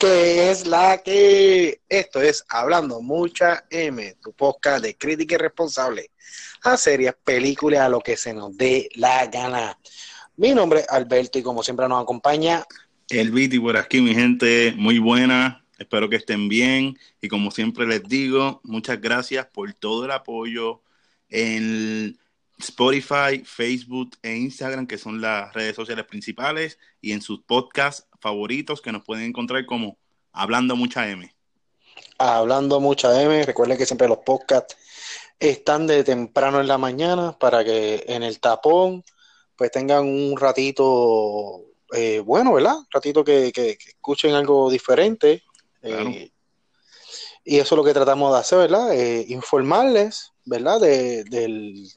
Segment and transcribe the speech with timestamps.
[0.00, 6.10] que es la que esto es Hablando Mucha M, tu podcast de crítica responsable
[6.62, 9.78] a series, películas, a lo que se nos dé la gana.
[10.38, 12.64] Mi nombre es Alberto y como siempre nos acompaña
[13.10, 15.66] el Viti por aquí, mi gente, muy buena.
[15.78, 20.80] Espero que estén bien y como siempre les digo, muchas gracias por todo el apoyo
[21.28, 22.18] en
[22.62, 28.80] Spotify, Facebook e Instagram, que son las redes sociales principales, y en sus podcasts favoritos
[28.80, 29.98] que nos pueden encontrar como
[30.32, 31.34] Hablando Mucha M.
[32.18, 34.76] Hablando Mucha M, recuerden que siempre los podcasts
[35.38, 39.02] están de temprano en la mañana para que en el tapón
[39.56, 42.76] pues tengan un ratito eh, bueno, ¿verdad?
[42.76, 43.52] Un ratito que,
[43.86, 45.42] escuchen algo diferente.
[45.82, 46.30] Eh,
[47.44, 48.94] y eso es lo que tratamos de hacer, ¿verdad?
[48.94, 50.80] Eh, informarles, ¿verdad?
[50.80, 51.88] del,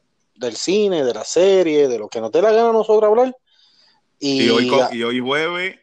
[0.44, 3.36] del, cine, de la serie, de lo que nos dé la gana a nosotros hablar.
[4.20, 5.80] Y, hoy, y hoy jueves,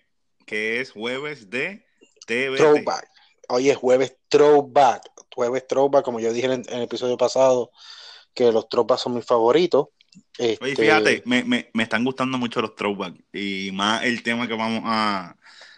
[0.47, 1.85] que es jueves de
[2.27, 2.57] TVT.
[2.57, 3.09] Throwback.
[3.49, 5.11] Hoy es jueves Throwback.
[5.35, 7.71] Jueves Throwback, como yo dije en, el episodio pasado,
[8.35, 9.89] que los Throwback son mis favoritos.
[10.39, 14.49] Oye, este, fíjate, me, me, me, están gustando mucho los Throwback y más el tema
[14.49, 15.37] que vamos a,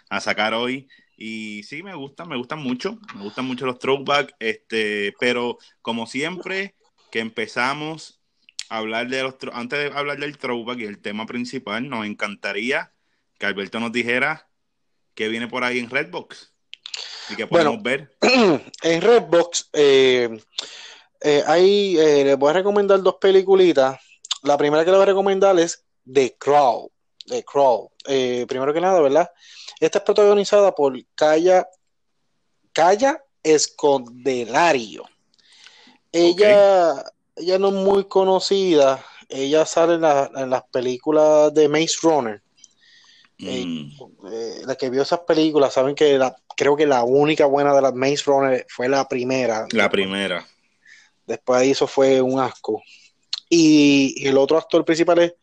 [0.09, 0.87] a sacar hoy.
[1.17, 6.07] Y sí, me gustan, me gustan mucho, me gustan mucho los throwback, este, pero como
[6.07, 6.75] siempre
[7.11, 8.22] que empezamos
[8.69, 12.91] hablar de los antes de hablar del throwback y el tema principal, nos encantaría
[13.37, 14.47] que Alberto nos dijera
[15.15, 16.53] qué viene por ahí en Redbox
[17.29, 18.15] y que podemos ver.
[18.83, 20.29] En Redbox, eh,
[21.21, 23.97] eh, ahí eh, les voy a recomendar dos peliculitas.
[24.43, 26.91] La primera que les voy a recomendar es The Crow.
[27.27, 27.91] The Crow.
[28.05, 29.31] Eh, primero que nada, ¿verdad?
[29.79, 31.67] Esta es protagonizada por Calla,
[32.73, 35.05] Calla Escondelario.
[36.11, 37.03] Ella,
[37.35, 39.03] ella no es muy conocida.
[39.29, 42.41] Ella sale en, las películas de Maze Runner.
[43.39, 43.91] Eh, mm.
[44.31, 46.19] eh, la que vio esas películas saben que
[46.55, 49.67] creo que la única buena de las Maze Runner fue la primera.
[49.71, 50.45] La primera.
[51.25, 52.81] Después de eso fue un asco.
[53.49, 55.33] Y, el otro actor principal es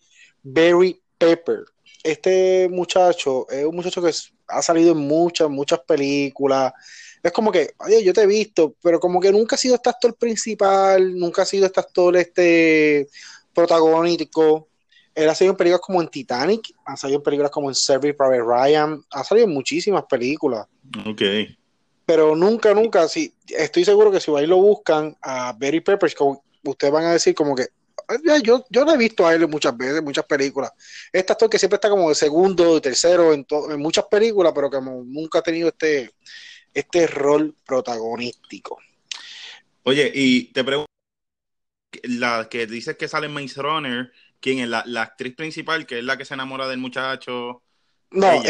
[0.42, 1.64] Barry Pepper.
[2.02, 4.12] Este muchacho es un muchacho que
[4.48, 6.72] ha salido en muchas, muchas películas.
[7.22, 9.90] Es como que, oye, yo te he visto, pero como que nunca ha sido este
[9.90, 13.08] actor principal, nunca ha sido este actor este
[13.52, 14.68] protagónico.
[15.14, 18.14] Él ha salido en películas como en Titanic, ha salido en películas como en Service
[18.14, 20.66] Private Ryan, ha salido en muchísimas películas.
[21.06, 21.22] Ok.
[22.06, 26.14] Pero nunca, nunca, sí, estoy seguro que si ahí lo buscan a Barry Peppers,
[26.64, 27.66] ustedes van a decir como que,
[28.43, 30.72] yo, yo lo he visto a él muchas veces, muchas películas.
[31.12, 34.71] Este actor que siempre está como de segundo, de tercero en, en muchas películas, pero
[34.71, 36.12] que nunca ha tenido este,
[36.72, 38.78] este rol protagonístico.
[39.84, 40.91] Oye, y te pregunto,
[42.04, 46.04] la que dices que sale en Maze Runner, ¿quién es la, actriz principal, que es
[46.04, 47.62] la que se enamora del muchacho?
[48.12, 48.42] No,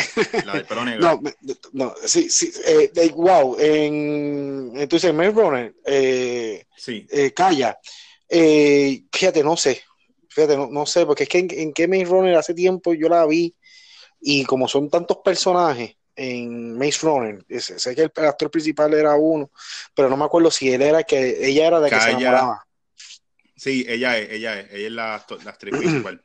[0.45, 1.21] la del pelo negro.
[1.23, 1.33] No,
[1.73, 7.07] no, sí, sí, eh, wow, en, entonces Maze Runner, eh, sí.
[7.11, 7.79] Eh, Calla,
[8.31, 9.83] eh, fíjate, no sé,
[10.29, 13.27] fíjate, no, sé, porque es que en, en que Maze Runner hace tiempo yo la
[13.27, 13.55] vi
[14.21, 19.51] y como son tantos personajes en Maze Runner, sé que el, actor principal era uno,
[19.95, 22.67] pero no me acuerdo si él era que ella era de que se enamoraba.
[23.57, 26.23] Sí, ella es, ella es, ella es la, actriz principal.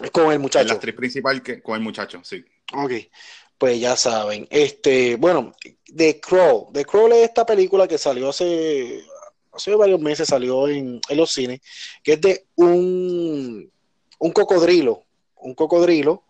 [0.12, 0.68] Con el muchacho.
[0.68, 2.44] La actriz principal que, con el muchacho, sí.
[2.72, 2.92] Ok,
[3.58, 4.48] pues ya saben.
[4.50, 5.52] Este, bueno,
[5.94, 6.72] The Crow.
[6.72, 9.04] The Crow es esta película que salió hace
[9.54, 11.60] hace varios meses salió en, los cines,
[12.02, 13.70] que es de un,
[14.18, 15.04] un cocodrilo,
[15.36, 16.24] un cocodrilo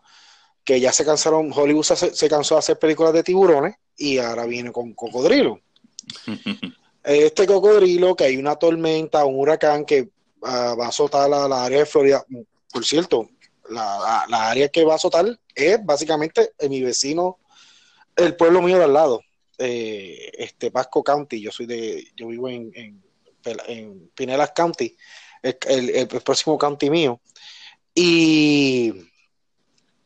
[0.65, 4.73] que ya se cansaron, Hollywood se, cansó de hacer películas de tiburones y ahora viene
[4.73, 5.61] con cocodrilo.
[7.05, 10.09] este cocodrilo, que hay una tormenta, un huracán que
[10.43, 12.25] ah, va a azotar la, la, área de Florida.
[12.73, 13.29] Por cierto,
[13.69, 17.39] la, área que va a azotar es básicamente mi vecino,
[18.17, 19.21] el pueblo mío de al lado,
[19.59, 21.43] eh, este Pasco County.
[21.43, 23.04] Yo soy de, yo vivo en en
[24.15, 24.97] Pinellas County,
[25.43, 27.21] el, próximo county mío.
[27.95, 28.93] Y,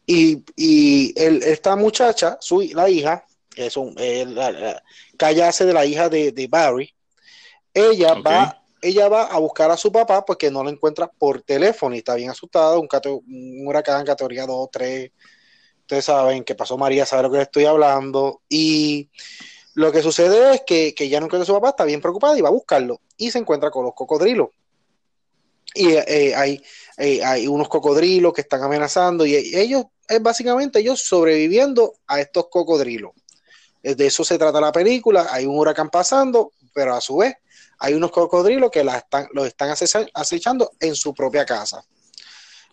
[0.06, 3.24] y, esta muchacha, su, la hija,
[3.56, 6.94] es un, hace de la hija de, Barry,
[7.72, 11.94] ella va ella va a buscar a su papá porque no lo encuentra por teléfono
[11.94, 12.88] y está bien asustada, un,
[13.26, 15.10] un huracán categoría 2, 3.
[15.80, 18.42] Ustedes saben que pasó María, sabe lo que le estoy hablando.
[18.48, 19.10] Y
[19.78, 22.36] lo que sucede es que, que ya no encuentra a su papá, está bien preocupada
[22.36, 23.00] y va a buscarlo.
[23.16, 24.48] Y se encuentra con los cocodrilos.
[25.72, 26.60] Y eh, hay,
[26.96, 32.48] eh, hay unos cocodrilos que están amenazando y ellos, es básicamente ellos sobreviviendo a estos
[32.50, 33.12] cocodrilos.
[33.80, 35.28] De eso se trata la película.
[35.30, 37.36] Hay un huracán pasando, pero a su vez
[37.78, 39.72] hay unos cocodrilos que la están, los están
[40.12, 41.84] acechando en su propia casa.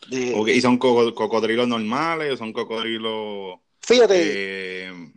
[0.10, 3.60] ¿Y son cocodrilos normales o son cocodrilos...
[3.80, 4.88] Fíjate.
[4.88, 5.12] Eh,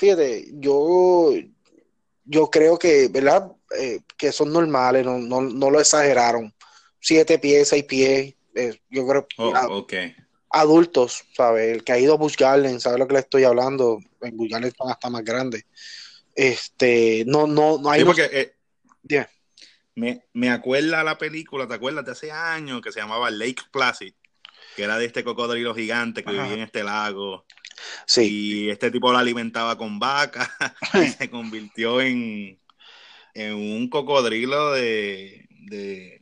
[0.00, 1.30] fíjate, yo,
[2.24, 3.52] yo creo que, ¿verdad?
[3.78, 6.52] Eh, que son normales, no, no, no, lo exageraron.
[6.98, 9.86] Siete pies, seis pies, eh, yo creo oh,
[10.48, 11.76] adultos, ¿sabes?
[11.76, 14.00] El que ha ido a Busch Garden, ¿sabe lo que le estoy hablando?
[14.22, 15.66] En Busch Garden están hasta más grandes.
[16.34, 18.02] Este, no, no, no hay.
[18.02, 19.26] porque, eh,
[19.94, 24.14] me, me acuerda la película, ¿te acuerdas de hace años que se llamaba Lake Placid?
[24.76, 27.44] Que era de este cocodrilo gigante que vivía en este lago.
[28.06, 28.28] Sí.
[28.30, 30.50] Y este tipo lo alimentaba con vaca
[30.94, 32.58] y se convirtió en,
[33.34, 36.20] en un cocodrilo de, de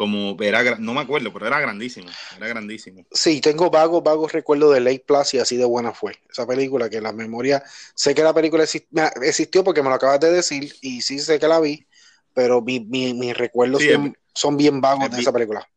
[0.00, 3.04] como era no me acuerdo, pero era grandísimo, era grandísimo.
[3.12, 6.88] Sí, tengo vagos, vagos recuerdos de Lake Plus y así de buena fue esa película
[6.88, 7.62] que la memoria,
[7.94, 11.48] sé que la película existió porque me lo acabas de decir y sí sé que
[11.48, 11.86] la vi,
[12.32, 13.82] pero mi, mis recuerdos
[14.32, 15.68] son, bien vagos de esa película.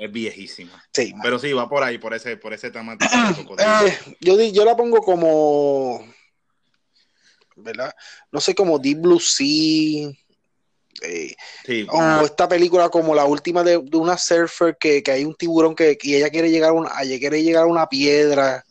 [0.00, 0.82] Es viejísima.
[0.92, 1.12] Sí.
[1.22, 2.96] Pero sí, va por ahí, por ese, por ese tema.
[3.58, 6.04] Eh, yo, yo la pongo como
[7.62, 7.94] ¿verdad?
[8.32, 10.10] No sé, como Deep Blue Sea.
[11.02, 11.34] Eh,
[11.88, 16.16] o esta película como la última de, una surfer que, hay un tiburón que y
[16.16, 18.64] ella quiere llegar a una, quiere llegar a una piedra.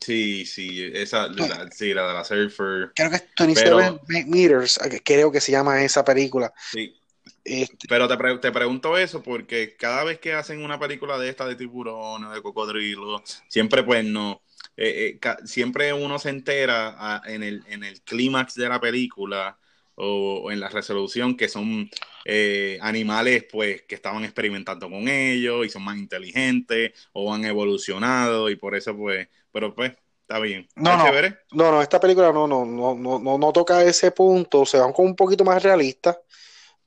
[0.00, 2.92] Sí, sí, esa, la, sí, la de la surfer.
[2.94, 6.50] Creo que es 27 Meters, creo que se llama esa película.
[6.72, 6.96] Sí.
[7.50, 11.46] Este pero te, te, pregunto eso porque cada vez que hacen una película de esta
[11.46, 14.42] de tiburón, de cocodrilo, siempre pues no,
[14.76, 19.58] eh, eh, siempre uno se entera ah, en, el, en el clímax de la película
[19.96, 21.90] o, en la resolución que son
[22.24, 28.48] eh, animales pues que estaban experimentando con ellos y son más inteligentes o han evolucionado
[28.48, 29.92] y por eso pues, pero pues
[30.22, 30.68] está bien.
[30.76, 31.12] No, no,
[31.52, 35.06] no, no, esta película no, no, no, no, no toca ese punto, se van con
[35.06, 35.60] un poquito más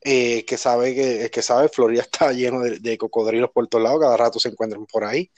[0.03, 0.45] realista.
[0.45, 4.39] que sabe que, que sabe Florida está lleno de, cocodrilos por todos lados, cada rato
[4.39, 5.29] se encuentran por ahí.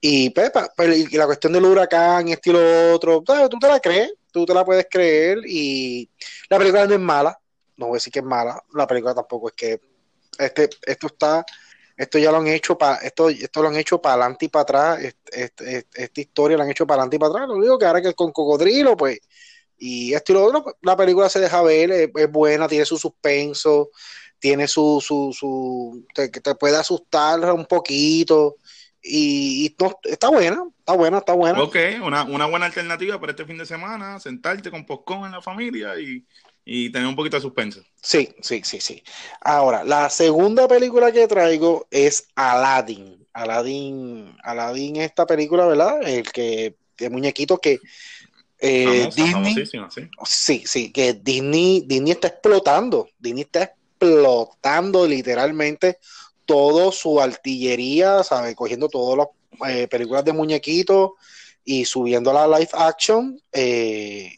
[0.00, 4.12] Y, Pepa, pues, la cuestión del huracán, esto y lo otro, tú te la crees,
[4.30, 5.38] tú te la puedes creer.
[5.46, 6.08] Y
[6.48, 7.38] la película no es mala,
[7.76, 9.80] no voy a decir que es mala, la película tampoco es que.
[10.38, 11.44] Este, esto está,
[11.96, 14.62] esto ya lo han hecho para, esto, esto lo han hecho para adelante y para
[14.62, 15.00] atrás,
[15.32, 17.48] esta historia la han hecho para adelante y para atrás.
[17.48, 19.18] Lo único que ahora que con cocodrilo, pues,
[19.78, 23.90] y esto y lo otro, la película se deja ver, es, buena, tiene su suspenso,
[24.38, 28.56] tiene su, su, su te, te puede asustar un poquito
[29.02, 31.62] y, está buena, está buena, está buena.
[31.62, 35.94] Ok, una, buena alternativa para este fin de semana, sentarte con Postcon en la familia
[35.98, 36.24] y,
[36.90, 37.82] tener un poquito de suspenso.
[38.02, 39.02] Sí, sí, sí, sí.
[39.40, 43.26] Ahora, la segunda película que traigo es Aladdin.
[43.32, 46.06] Aladdin, Aladdin, esta película, ¿verdad?
[46.06, 47.78] El que, el muñequito que
[48.60, 50.10] eh, Disney, sí.
[50.24, 55.98] sí, sí, que Disney, Disney está explotando, Disney está explotando literalmente
[56.44, 58.54] todo su artillería, ¿sabe?
[58.56, 61.12] Cogiendo todas las eh, películas de muñequitos
[61.64, 64.32] y subiendo la live action eh,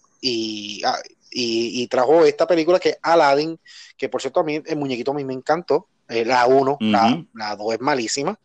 [0.84, 0.98] ah,
[1.30, 3.58] y, y, trajo esta película que es Aladdin,
[3.96, 7.74] que por cierto a mí el muñequito a mí me encantó, la 1, la 2
[7.74, 8.38] es malísima.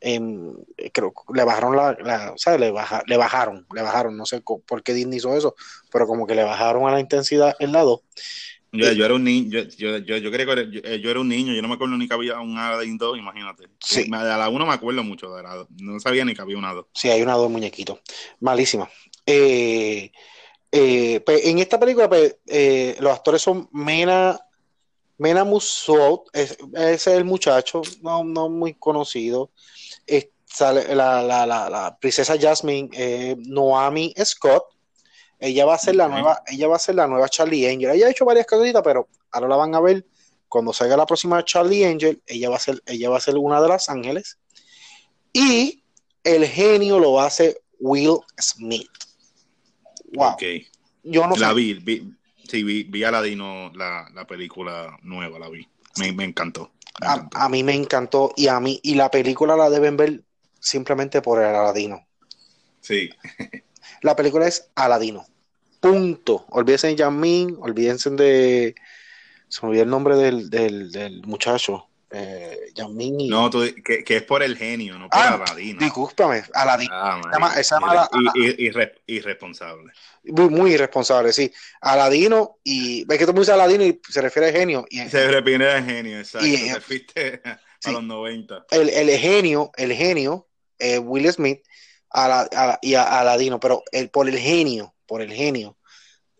[0.00, 0.54] Em,
[0.92, 4.94] creo le bajaron la, o sea, le, le bajaron, le bajaron, no sé por qué
[4.94, 5.56] Disney hizo eso,
[5.90, 8.00] pero como que le bajaron a la intensidad en la 2
[8.72, 11.28] yo, yo, era un niño, yo, yo, yo, yo creo que yo, yo, era un
[11.28, 13.68] niño, yo no me acuerdo ni que había un Aladdin 2, imagínate.
[13.80, 14.10] Sí.
[14.12, 16.86] A la 1 me acuerdo mucho, de la, no sabía ni que había una 2.
[16.92, 18.00] Sí, hay una 2 muñequito.
[18.40, 18.90] Malísima.
[19.24, 20.12] Eh,
[20.70, 24.38] eh, pues, en esta película, pues, eh, los actores son Mena,
[25.16, 26.56] Mena Musout, ese
[26.92, 29.50] es el muchacho, no, no muy conocido.
[30.44, 34.64] Sale la, la, la, la, princesa Jasmine, eh, Noami Scott
[35.38, 37.90] ella va a ser la nueva, ella va a ser la nueva Charlie Angel.
[37.90, 40.04] Ella ha hecho varias cositas, pero ahora la van a ver
[40.48, 42.20] cuando salga la próxima Charlie Angel.
[42.26, 44.38] Ella va a ser, ella va a ser una de las ángeles.
[45.32, 45.84] Y
[46.24, 48.90] el genio lo hace Will Smith.
[50.12, 50.36] Wow.
[51.04, 52.12] Yo no la vi, vi,
[52.48, 55.68] sí, vi, vi Aladino, la, la película nueva, la vi.
[55.98, 56.72] Me, encantó.
[57.00, 60.22] A, mí me encantó y a mí, y la película la deben ver
[60.58, 62.06] simplemente por el Aladino.
[62.80, 63.10] Sí.
[64.02, 65.26] La película es Aladino.
[65.80, 66.46] Punto.
[66.50, 68.74] Olvídense de Yamin, olvídense de.
[69.48, 71.88] Se me olvidó el nombre del, del, del muchacho.
[72.10, 73.28] Eh, y...
[73.28, 75.80] No, que, que, es por el genio, no por ah, Aladino.
[75.80, 76.90] Discúlpame, Aladino.
[76.94, 77.20] Ah,
[79.06, 79.92] irresponsable.
[80.24, 81.52] Muy, muy, irresponsable, sí.
[81.80, 83.04] Aladino y.
[83.04, 84.86] Ves que tú me dices Aladino y se refiere al genio.
[84.88, 86.46] Y, se refiere al genio, exacto.
[86.46, 88.66] Y, se refiere a los 90.
[88.70, 90.48] El, el genio, el genio,
[90.78, 91.62] eh, Will Smith,
[92.10, 95.76] a la, a, y a, Aladino, pero el, por el genio, por el genio,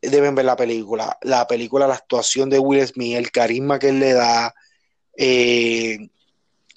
[0.01, 1.19] deben ver la película.
[1.23, 4.55] La película, la actuación de Will Smith, el carisma que él le da.
[5.21, 6.09] Eh,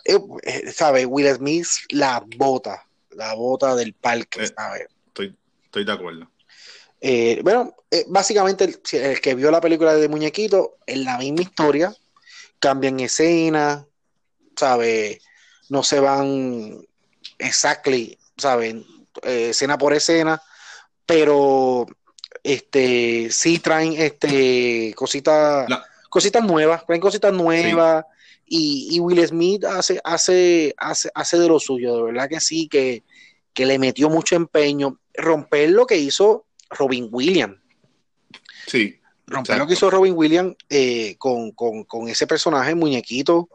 [0.03, 1.05] eh, eh ¿Sabe?
[1.05, 6.27] Will Smith la bota, la bota del parque, Estoy, estoy de acuerdo.
[7.00, 11.95] Eh, bueno, eh, básicamente el, que vio la película de Muñequito, es la misma historia,
[12.60, 13.86] cambian escena,
[14.55, 15.21] ¿sabe?
[15.69, 16.83] No se van
[17.38, 18.86] exactly, ¿saben?
[19.21, 20.41] Eh, escena por escena,
[21.05, 21.86] pero
[22.43, 25.67] este sí traen este cositas
[26.11, 28.05] cositas nuevas, traen cositas nuevas
[28.45, 33.03] y, Will Smith hace, hace, hace, hace de lo suyo, de verdad que sí, que,
[33.53, 37.57] que le metió mucho empeño, romper lo que hizo Robin Williams.
[38.67, 38.99] Sí.
[39.25, 41.55] Romper lo que hizo Robin Williams eh, con,
[42.09, 43.47] ese personaje, muñequito,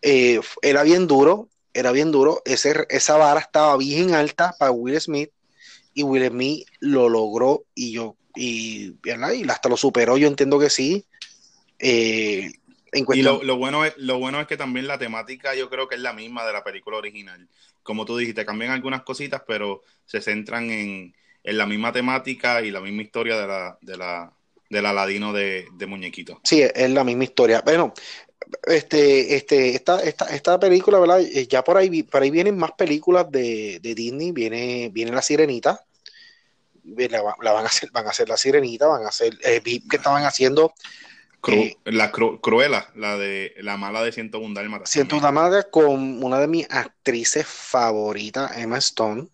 [0.00, 2.40] eh, era bien duro, era bien duro.
[2.46, 5.30] Ese, esa vara estaba bien alta para Will Smith
[5.92, 10.70] y Will Smith lo logró y yo, y, y hasta lo superó, yo entiendo que
[10.70, 11.04] sí.
[11.84, 12.52] Eh,
[12.92, 16.00] y lo, bueno es, lo bueno es que también la temática yo creo que es
[16.00, 17.48] la misma de la película original.
[17.82, 22.70] Como tú dijiste, cambian algunas cositas, pero se centran en, en la misma temática y
[22.70, 24.32] la misma historia de la, de la,
[24.70, 26.40] del Aladino de, de Muñequito.
[26.44, 27.62] Sí, es la misma historia.
[27.64, 27.92] Bueno,
[28.64, 31.20] este, este, esta, esta, esta película, ¿verdad?
[31.20, 35.22] Eh, ya por ahí, por ahí vienen más películas de, de Disney, viene, viene La
[35.22, 35.84] Sirenita,
[36.84, 40.24] la, van a hacer, van a hacer La Sirenita, van a hacer, eh, que estaban
[40.24, 40.74] haciendo
[41.48, 44.90] eh, la Cruela, la de la mala de 101 Dálmatas.
[44.90, 49.28] 101 Dálmatas con una de mis actrices favoritas, Emma Stone.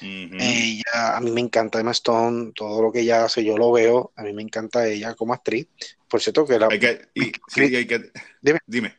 [0.00, 4.12] Ella, a mí me encanta Emma Stone, todo lo que ella hace, yo lo veo,
[4.16, 5.68] a mí me encanta ella como actriz.
[6.08, 6.68] Por cierto, que la.
[8.40, 8.58] dime.
[8.66, 8.94] dime.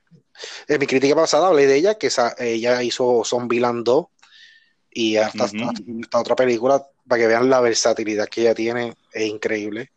[0.68, 4.06] En mi crítica pasada hablé de ella, que ella hizo Zombieland 2
[4.92, 5.50] y hasta
[6.14, 9.92] otra película, para que vean la versatilidad que ella tiene, es increíble.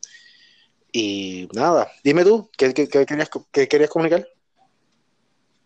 [0.92, 4.26] Y nada, dime tú, ¿qué, querías, qué querías comunicar?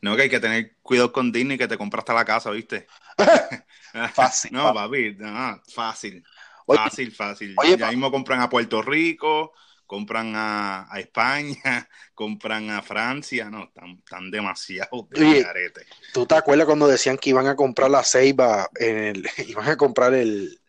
[0.00, 2.86] No, que hay que tener cuidado con Disney que te compraste la casa, ¿viste?
[4.14, 4.52] fácil.
[4.52, 6.22] no, papi, no, fácil.
[6.66, 7.56] fácil, fácil.
[7.78, 9.54] ya mismo compran a Puerto Rico,
[9.86, 15.72] compran a, España, compran a Francia, no, están, demasiado de
[16.12, 19.76] ¿Tú te acuerdas cuando decían que iban a comprar la Ceiba, en el, iban a
[19.76, 20.60] comprar el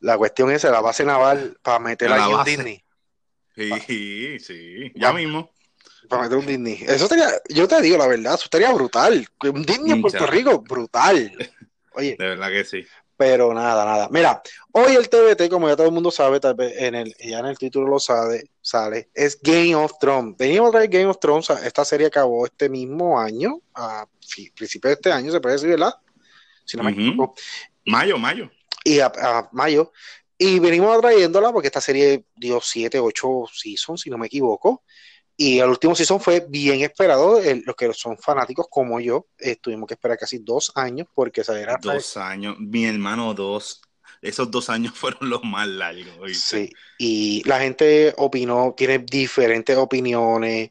[0.00, 2.84] la cuestión esa, la base naval para meter a en Disney?
[3.86, 5.50] Sí, sí, ya mismo
[6.10, 6.82] para meter un Disney.
[6.82, 9.26] Eso estaría, yo te digo la verdad, eso estaría brutal.
[9.44, 11.32] Un Disney en Puerto Rico, brutal.
[11.92, 12.16] Oye.
[12.18, 12.84] De verdad que sí.
[13.16, 14.08] Pero nada, nada.
[14.10, 17.38] Mira, hoy el TBT, como ya todo el mundo sabe, tal vez en el, ya
[17.38, 20.36] en el título lo sabe, sale, es Game of Thrones.
[20.38, 24.06] Venimos a traer Game of Thrones, esta serie acabó este mismo año, a
[24.56, 25.94] principios de este año, se puede decir, ¿verdad?
[26.64, 27.34] Si no me equivoco.
[27.84, 28.50] Mayo, mayo.
[28.84, 29.12] Y a,
[29.52, 29.92] mayo.
[30.42, 34.84] Y venimos trayéndola porque esta serie dio 7, 8 seasons, si no me equivoco.
[35.36, 37.38] Y el último season fue bien esperado.
[37.66, 41.76] los que son fanáticos como yo, eh, tuvimos que esperar casi dos años porque saliera.
[41.82, 43.82] Dos años, mi hermano, dos.
[44.22, 46.38] Esos dos años fueron los más largos.
[46.38, 50.70] Sí, y la gente opinó, tiene diferentes opiniones.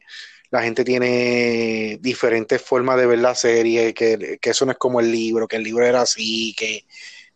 [0.50, 4.98] La gente tiene diferentes formas de ver la serie, que, que eso no es como
[4.98, 6.86] el libro, que el libro era así, que,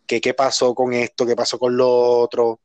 [0.05, 2.61] que qué pasó con esto, qué pasó con lo otro.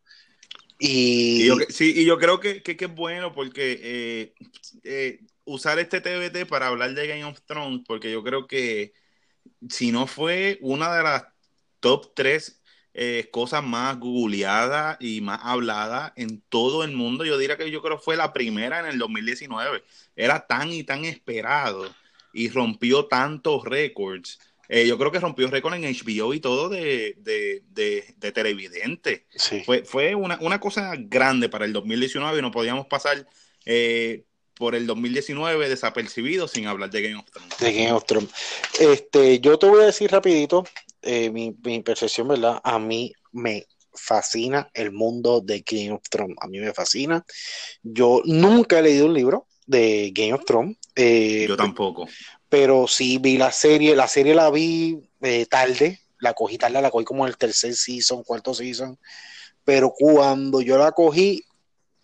[0.78, 4.34] Y, yo, sí, y yo creo que, que, es bueno porque eh,
[4.82, 8.94] eh, usar este TBT para hablar de Game of Thrones, porque yo creo que
[9.68, 11.24] si no fue una de las
[11.80, 12.62] top tres
[12.94, 17.82] eh, cosas más googleadas y más habladas en todo el mundo, yo diría que yo
[17.82, 19.84] creo que fue la primera en el 2019.
[20.16, 21.94] Era tan y tan esperado
[22.32, 24.40] y rompió tantos récords
[24.72, 29.26] eh, yo creo que rompió récord en HBO y todo de, de, de, televidente.
[29.66, 33.26] Fue, fue una, cosa grande para el 2019 y no podíamos pasar
[33.66, 37.58] eh, por el 2019 desapercibido sin hablar de Game of Thrones.
[37.58, 38.30] De Game of Thrones.
[38.78, 40.62] Este, yo te voy a decir rapidito
[41.02, 42.60] eh, mi, mi percepción, ¿verdad?
[42.62, 46.36] A mí me fascina el mundo de Game of Thrones.
[46.40, 47.26] A mí me fascina.
[47.82, 50.76] Yo nunca he leído un libro de Game of Thrones.
[50.94, 52.06] yo tampoco
[52.50, 56.90] pero sí vi la serie, la serie la vi eh, tarde, la cogí tarde, la
[56.90, 58.98] cogí como el tercer season, cuarto season,
[59.64, 61.44] pero cuando yo la cogí,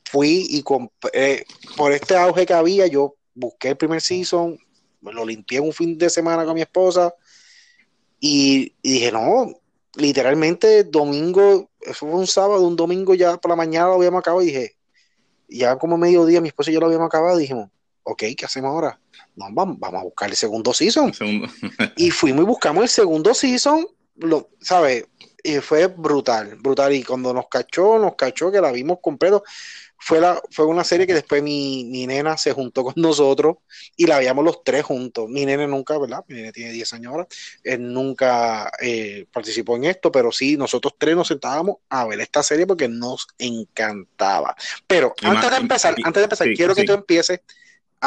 [0.05, 1.45] fui y compré,
[1.77, 4.57] por este auge que había, yo busqué el primer season,
[5.03, 7.13] lo limpié un fin de semana con mi esposa
[8.21, 9.53] y, dije, no,
[9.97, 14.43] literalmente domingo, eso fue un sábado, un domingo ya por la mañana lo habíamos acabado
[14.43, 14.77] y dije,
[15.49, 17.69] ya como mediodía mi esposa y yo lo habíamos acabado dijimos,
[18.07, 18.99] ok, ¿qué hacemos ahora?
[19.35, 21.13] No, vamos, a buscar el segundo season.
[21.97, 23.87] y fuimos y buscamos el segundo season,
[24.17, 25.07] lo, ¿sabes?
[25.43, 26.93] Y fue brutal, brutal.
[26.95, 29.43] Y cuando nos cachó, nos cachó que la vimos completo.
[29.99, 33.57] Fue, la, fue una serie que después mi, mi nena se juntó con nosotros
[33.97, 35.29] y la veíamos los tres juntos.
[35.29, 36.23] Mi nena nunca, ¿verdad?
[36.29, 37.27] Mi nena tiene 10 años ahora.
[37.65, 42.43] Él nunca eh, participó en esto, pero sí, nosotros tres nos sentábamos a ver esta
[42.43, 44.55] serie porque nos encantaba.
[44.87, 47.41] Pero Y antes más- de empezar, y- antes de empezar, sí, quiero que tú empieces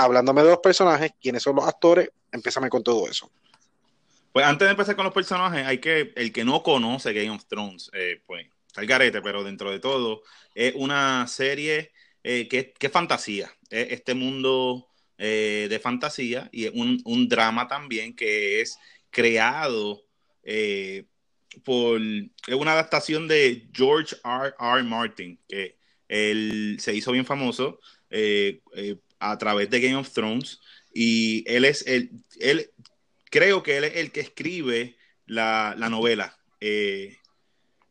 [0.04, 3.32] hablándome de los personajes, quiénes son los actores, empézame con todo eso.
[4.32, 7.46] Pues antes de empezar con los personajes, hay que, el que no conoce Game of
[7.46, 10.22] Thrones, eh, pues, está el garete, pero dentro de todo,
[10.54, 11.92] es una serie
[12.24, 13.52] eh, que, que es fantasía.
[13.70, 14.88] Es este mundo
[15.18, 18.78] eh, de fantasía y es un, un drama también que es
[19.10, 20.06] creado
[21.64, 22.00] por.
[22.00, 24.54] Es una adaptación de George R.
[24.60, 24.84] R.
[24.84, 25.78] Martin, que
[26.08, 27.80] él se hizo bien famoso
[29.20, 30.60] a través de Game of Thrones.
[30.94, 32.12] Y él es el.
[32.40, 32.72] Él,
[33.30, 37.18] creo que él es el que escribe la, la novela eh,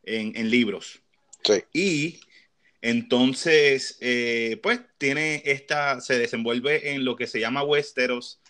[0.03, 1.01] en, en libros.
[1.45, 1.63] Sí.
[1.73, 2.21] Y
[2.81, 8.41] entonces, eh, pues tiene esta, se desenvuelve en lo que se llama Westeros,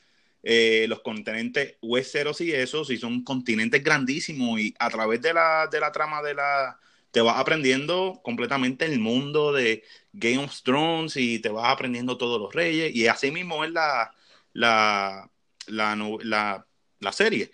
[0.43, 5.69] eh, los continentes Westeros y esos, y son continentes grandísimos, y a través de la,
[5.71, 6.79] de la trama de la,
[7.19, 9.83] te vas aprendiendo completamente el mundo de
[10.13, 14.15] Game of Thrones y te vas aprendiendo todos los reyes, y así mismo es la,
[14.53, 15.29] la,
[15.67, 16.67] la, la,
[17.01, 17.51] la serie,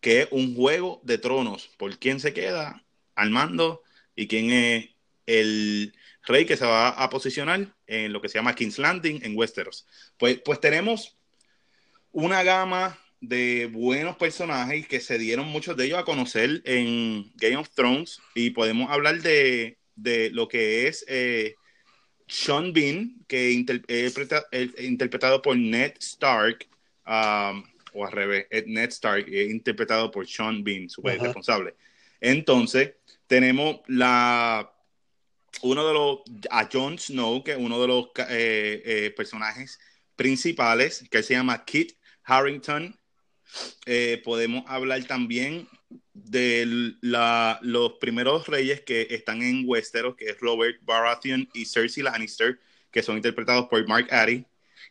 [0.00, 2.84] que es un juego de tronos, por quién se queda
[3.16, 3.82] al mando
[4.14, 4.90] y quién es
[5.26, 9.36] el rey que se va a posicionar en lo que se llama King's Landing en
[9.36, 9.88] Westeros.
[10.18, 11.16] Pues, pues tenemos
[12.12, 17.56] una gama de buenos personajes que se dieron muchos de ellos a conocer en Game
[17.56, 21.54] of Thrones y podemos hablar de, de lo que es eh,
[22.26, 24.46] Sean Bean, que inter- interpreta-
[24.78, 26.66] interpretado por Ned Stark,
[27.06, 31.74] um, o al revés, Ned Stark, eh, interpretado por Sean Bean, su responsable.
[32.20, 32.92] Entonces,
[33.26, 34.72] tenemos la
[35.62, 36.18] uno de los
[36.50, 39.78] a Jon Snow, que es uno de los eh, eh, personajes
[40.16, 42.96] principales, que se llama Kit Harrington.
[43.86, 45.68] Eh, podemos hablar también
[46.14, 52.02] de la- los primeros reyes que están en Westeros, que es Robert Baratheon y Cersei
[52.02, 54.44] Lannister, que son interpretados por Mark Addy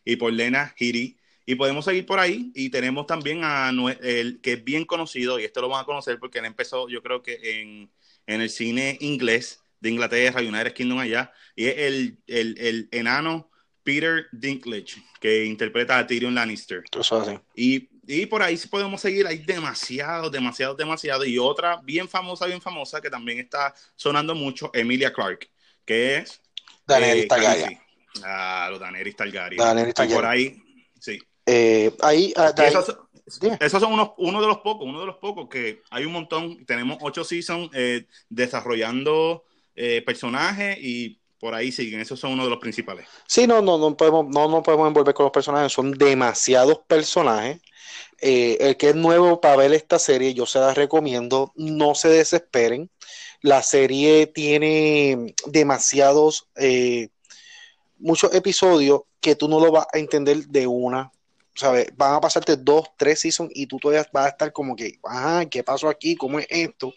[0.04, 1.16] y por Lena Headey.
[1.46, 2.52] Y podemos seguir por ahí.
[2.54, 3.70] Y tenemos también a
[4.02, 7.02] el que es bien conocido, y esto lo van a conocer porque él empezó, yo
[7.02, 7.90] creo que en,
[8.26, 13.50] en el cine inglés de Inglaterra, United Kingdom allá, y es el, el, el enano
[13.82, 16.84] Peter Dinklage, que interpreta a Tyrion Lannister.
[16.98, 17.38] Eso es así.
[17.54, 21.24] Y, y por ahí podemos seguir, hay demasiado, demasiado, demasiado.
[21.24, 25.48] Y otra bien famosa, bien famosa, que también está sonando mucho, Emilia Clarke,
[25.84, 26.40] que es...
[26.86, 27.80] Daenerys eh, Targaryen.
[28.14, 29.58] Claro, Daenerys Targaryen.
[29.58, 30.26] Daenerys Y por Targaryen.
[30.26, 31.18] ahí, sí.
[31.46, 32.98] Eh, ahí, ah, ahí- esos,
[33.60, 36.64] esos son unos, uno de los pocos, uno de los pocos que hay un montón.
[36.66, 39.44] Tenemos ocho seasons eh, desarrollando
[39.76, 42.00] eh, personajes y por ahí siguen.
[42.00, 43.06] Esos son uno de los principales.
[43.26, 47.60] Sí, no, no, no podemos, no nos podemos envolver con los personajes, son demasiados personajes.
[48.20, 52.08] Eh, el que es nuevo para ver esta serie, yo se la recomiendo, no se
[52.08, 52.90] desesperen.
[53.40, 57.08] La serie tiene demasiados, eh,
[57.98, 61.10] muchos episodios que tú no lo vas a entender de una.
[61.54, 61.88] ¿Sabes?
[61.96, 65.46] Van a pasarte dos, tres seasons y tú todavía vas a estar como que, ajá,
[65.46, 66.14] ¿qué pasó aquí?
[66.14, 66.94] ¿Cómo es esto?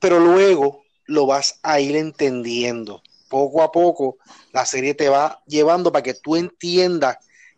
[0.00, 4.18] Pero luego lo vas a ir entendiendo poco a poco
[4.52, 7.16] la serie te va llevando para que tú entiendas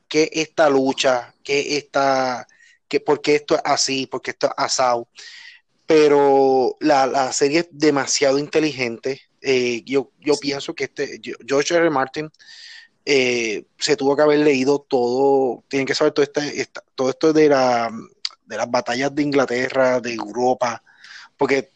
[0.09, 2.47] que esta lucha, que esta,
[2.87, 5.09] que por qué esto es así, por qué esto es asado.
[5.87, 9.21] Pero la, la serie es demasiado inteligente.
[9.43, 11.83] Eh, yo, yo pienso que este George R.
[11.87, 11.91] R.
[11.91, 12.31] Martin
[13.05, 17.33] eh, se tuvo que haber leído todo, tienen que saber todo, este, esta- todo esto
[17.33, 17.91] de, la,
[18.47, 20.83] de las batallas de Inglaterra, de Europa,
[21.37, 21.71] porque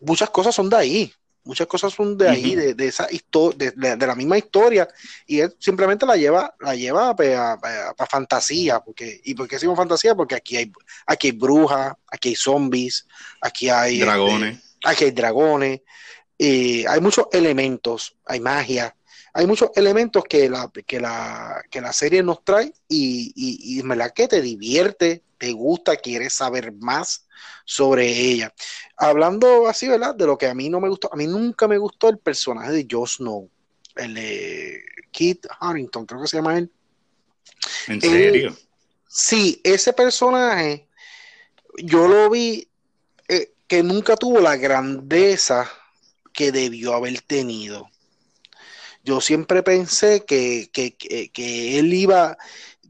[0.00, 1.12] muchas cosas son de ahí,
[1.44, 4.86] muchas cosas son de ahí, de, de esa historia, de, de- de la misma historia,
[5.26, 10.14] y él simplemente la lleva, la lleva para fantasía, porque, ¿y por qué decimos fantasía?
[10.14, 10.70] Porque aquí hay,
[11.06, 13.06] aquí hay brujas, aquí hay zombies,
[13.40, 14.58] aquí hay este, Dragones.
[14.84, 15.80] aquí hay dragones,
[16.38, 18.94] eh, hay muchos elementos, hay magia,
[19.34, 23.80] hay muchos elementos que la, que la, que la serie nos trae y, y, y
[23.80, 27.26] en verdad que te divierte, te gusta, quieres saber más
[27.64, 28.54] sobre ella.
[28.96, 30.14] Hablando así, ¿verdad?
[30.14, 32.70] De lo que a mí no me gustó, a mí nunca me gustó el personaje
[32.70, 33.50] de Jon Snow,
[33.96, 36.70] el de Kit Harrington, creo que se llama él.
[37.88, 38.56] ¿En Eh, serio?
[39.08, 40.88] Sí, ese personaje
[41.78, 42.68] yo lo vi
[43.28, 45.68] eh, que nunca tuvo la grandeza
[46.32, 47.90] que debió haber tenido.
[49.04, 52.38] Yo siempre pensé que, que, que, que él iba,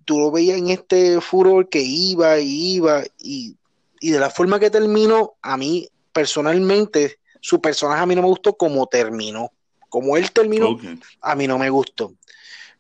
[0.05, 3.57] tú lo veías en este furor que iba y iba y,
[4.01, 8.29] y de la forma que terminó, a mí personalmente su personaje a mí no me
[8.29, 9.53] gustó como terminó.
[9.89, 10.79] Como él terminó,
[11.21, 12.15] a mí no me gustó.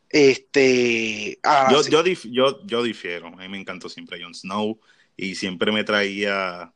[0.08, 3.26] Este, ah, yo, yo, yo, yo, difiero.
[3.26, 4.78] A mí me encantó siempre Jon Snow
[5.16, 6.72] y siempre me traía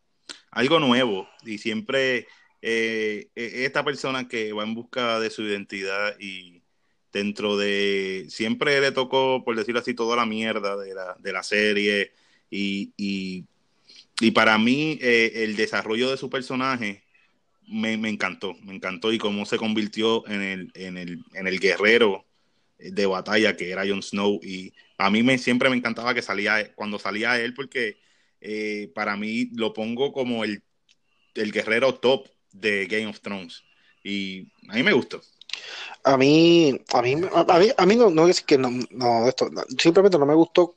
[0.50, 2.26] algo nuevo y siempre
[2.61, 6.55] eh, e, esta persona que va en busca de su identidad y
[7.16, 11.42] dentro de siempre le tocó, por decirlo así, toda la mierda de la, de la
[11.42, 12.12] serie
[12.50, 17.05] y, y, para mí eh, el desarrollo de su personaje
[17.66, 22.26] me, encantó, me encantó y cómo se convirtió en el, en el, en el guerrero
[22.79, 26.74] de batalla que era Jon Snow y a mí me, siempre me encantaba que salía
[26.74, 27.96] cuando salía él porque
[28.42, 30.62] eh, para mí lo pongo como el,
[31.35, 33.64] el guerrero top de Game of Thrones
[34.05, 35.22] y a mí me gustó.
[36.04, 39.50] A mí, a mí, a mí, a mí no, no es que no, no, esto,
[39.76, 40.76] simplemente no me gustó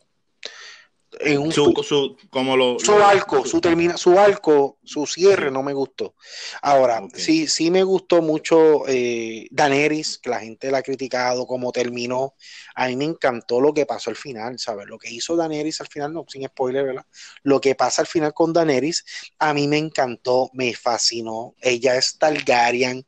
[1.19, 5.63] en un su, su, como lo, su arco, su termina, su arco, su cierre no
[5.63, 6.15] me gustó.
[6.61, 11.71] Ahora, sí, sí me gustó mucho eh, Daenerys, que la gente la ha criticado, como
[11.71, 12.35] terminó.
[12.75, 14.87] A mí me encantó lo que pasó al final, ¿sabes?
[14.87, 17.05] Lo que hizo Daenerys al final, no, sin spoiler, ¿verdad?
[17.43, 19.03] Lo que pasa al final con Daenerys,
[19.39, 21.55] a mí me encantó, me fascinó.
[21.59, 23.05] Ella es Targaryen.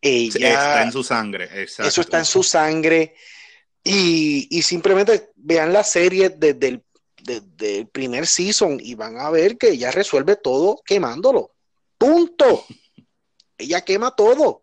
[0.00, 1.88] Ella, está en su sangre, exacto.
[1.88, 3.14] Eso está en su sangre.
[3.82, 6.82] Y, y simplemente vean la serie desde el
[7.28, 11.52] desde el primer season y van a ver que ella resuelve todo quemándolo.
[11.96, 12.64] Punto.
[13.58, 14.62] ella quema todo.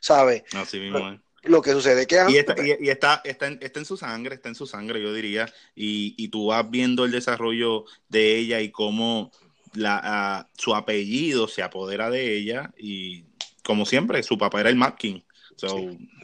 [0.00, 0.44] ¿Sabe?
[0.52, 1.18] Así mismo.
[1.42, 4.66] Lo, que sucede que y, está, y, está, está, en, su sangre, está en su
[4.66, 5.52] sangre, yo diría.
[5.74, 9.30] Y, y tú vas viendo el desarrollo de ella y cómo
[9.72, 12.72] la, su apellido se apodera de ella.
[12.76, 13.25] Y
[13.66, 15.20] como siempre, su papá era el Mad King.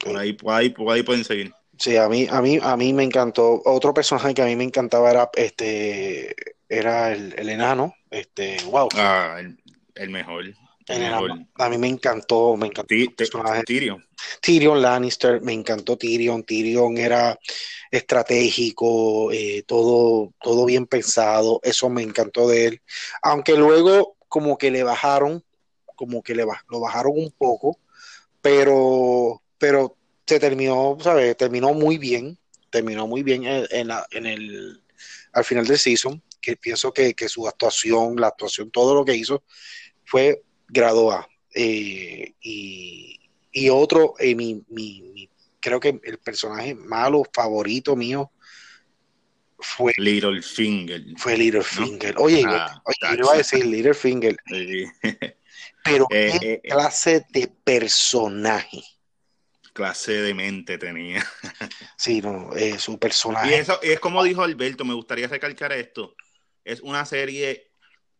[0.01, 1.53] por, ahí, por, ahí, por ahí pueden seguir.
[1.79, 3.61] Sí, a mí, a mí, a mí me encantó.
[3.65, 6.35] Otro personaje que a mí me encantaba era este,
[6.69, 7.95] era el, enano.
[8.11, 8.89] Este, wow.
[8.95, 9.41] Ah,
[9.95, 10.45] el, mejor.
[11.57, 12.95] A mí me encantó, me encantó.
[13.67, 14.05] Tyrion.
[14.41, 16.45] Tyrion Lannister, me encantó Tyrion.
[16.45, 17.39] Tyrion era
[17.91, 21.61] estratégico, eh, todo, todo bien pensado.
[21.63, 22.83] Eso me encantó de él.
[23.23, 25.45] Aunque luego como que le bajaron,
[25.95, 27.79] como que le lo bajaron un poco,
[28.41, 31.37] pero, pero se terminó, ¿sabes?
[31.37, 32.39] Terminó muy bien,
[32.71, 34.83] terminó muy bien en, la, en el,
[35.33, 39.45] al final del season, que pienso que, su actuación, la actuación, todo lo que hizo
[40.05, 41.29] fue grado A.
[41.55, 45.29] Eh, y, otro, eh, mi, mi,
[45.61, 48.31] creo que el personaje malo favorito mío
[49.63, 49.93] fue
[50.43, 52.15] Finger Fue Littlefinger.
[52.19, 54.37] Oye, ah, yo iba a decir Littlefinger.
[55.85, 58.83] Pero eh, qué clase de personaje
[59.73, 61.27] clase de mente tenía.
[61.97, 63.51] Sí, no, es su personaje.
[63.51, 66.15] Y eso es como dijo Alberto, me gustaría recalcar esto.
[66.65, 67.71] Es una serie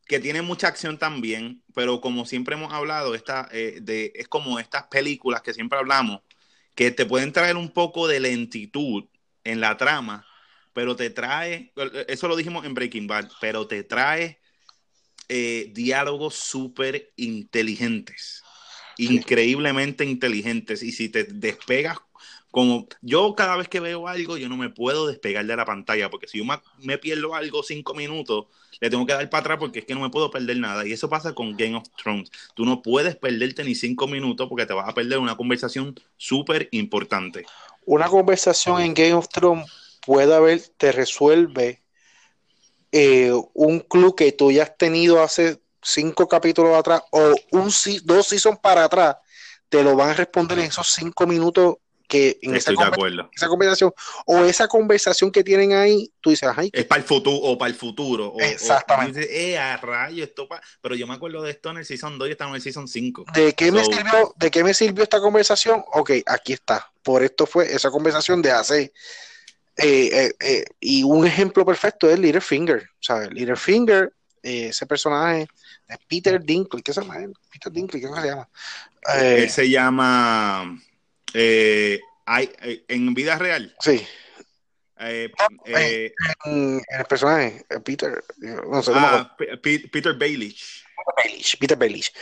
[0.07, 4.59] que tiene mucha acción también, pero como siempre hemos hablado, esta, eh, de, es como
[4.59, 6.21] estas películas que siempre hablamos,
[6.75, 9.05] que te pueden traer un poco de lentitud
[9.45, 10.27] en la trama,
[10.73, 11.73] pero te trae,
[12.09, 14.41] eso lo dijimos en Breaking Bad, pero te trae
[15.29, 18.43] eh, diálogos súper inteligentes
[18.99, 20.83] increíblemente inteligentes.
[20.83, 21.99] Y si te despegas
[22.51, 26.11] como yo cada vez que veo algo yo no me puedo despegar de la pantalla
[26.11, 26.45] porque si yo
[26.83, 28.45] me, pierdo algo cinco minutos
[28.79, 30.87] le tengo que dar para atrás porque es que no me puedo perder nada.
[30.87, 32.31] Y eso pasa con Game of Thrones.
[32.55, 36.69] Tú no puedes perderte ni cinco minutos porque te vas a perder una conversación súper
[36.73, 37.47] importante
[37.85, 39.67] una conversación en Game of Thrones
[40.05, 41.82] puede haber te resuelve
[42.93, 47.73] eh, un club que tú ya has tenido hace cinco capítulos atrás o un
[48.05, 49.17] dos seasons para atrás,
[49.69, 51.77] te lo van a responder en esos cinco minutos
[52.13, 52.75] que en esa,
[53.49, 53.91] conversación
[54.27, 57.71] o esa conversación que tienen ahí, tú dices, Ay, es para el futuro o para
[57.71, 58.35] el futuro.
[58.39, 59.51] Exactamente.
[59.51, 60.47] eh, a rayo, esto
[60.83, 62.87] pero yo me acuerdo de esto en el season 2 y estamos en el season
[62.87, 63.25] 5.
[63.33, 65.83] ¿De qué, me sirvió, ¿De qué me sirvió esta conversación?
[65.95, 66.93] Ok, aquí está.
[67.03, 68.93] Por esto fue esa conversación de hace.
[69.77, 72.89] Eh, eh, eh, y un ejemplo perfecto es Littlefinger.
[73.01, 73.31] ¿sabes?
[73.33, 75.47] Littlefinger, ese personaje
[76.09, 77.33] Peter Dinklage, ¿qué se llama él?
[77.51, 78.49] Peter Dinklage, ¿qué se llama?
[79.15, 80.79] él se llama
[81.35, 82.01] eh,
[82.63, 83.75] eh, en vida real.
[83.81, 84.07] Sí.
[85.01, 85.33] Eh,
[86.45, 88.23] en, el personaje, Peter,
[88.69, 90.85] no sé ah, Peter Baelish.
[91.59, 92.13] Peter Baelish.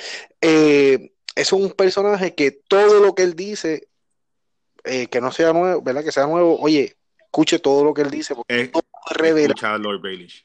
[0.40, 3.88] es un personaje que todo lo que él dice,
[4.82, 6.02] que no sea nuevo, ¿verdad?
[6.02, 6.96] Que sea nuevo, oye,
[7.30, 8.82] escuche todo lo que él dice, porque todo
[9.24, 10.44] Escucha a Lord Baelish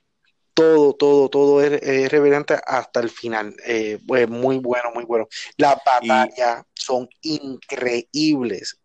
[0.56, 3.54] todo, todo, todo es, reverente hasta el final.
[3.68, 5.28] Eh, pues muy bueno, muy bueno.
[5.58, 8.80] Las batallas son increíbles.